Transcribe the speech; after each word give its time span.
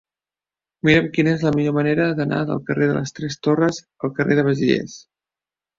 Mira'm 0.87 1.09
quina 1.17 1.33
és 1.37 1.43
la 1.47 1.51
millor 1.59 1.75
manera 1.79 2.09
d'anar 2.21 2.41
del 2.49 2.65
carrer 2.71 2.89
de 2.93 2.99
les 2.99 3.17
Tres 3.21 3.41
Torres 3.49 3.83
al 4.07 4.19
carrer 4.19 4.41
de 4.43 4.49
Besiers. 4.51 5.03